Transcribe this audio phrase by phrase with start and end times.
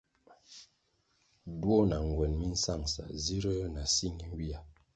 [1.59, 4.57] Duo na ngwen mi nsangʼsa zirū na si ñenywia.